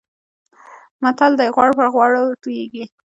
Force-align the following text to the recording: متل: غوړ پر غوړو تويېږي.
متل: 1.01 1.33
غوړ 1.55 1.69
پر 1.77 1.87
غوړو 1.93 2.23
تويېږي. 2.41 2.83